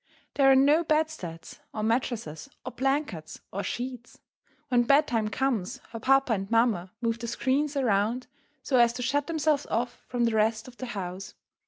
[0.33, 4.19] There are no bedsteads, or mattresses, or blankets, or sheets.
[4.69, 8.25] When bedtime comes, her papa and mamma move the screens around
[8.63, 11.35] so as to shut themselves off from the rest of the house.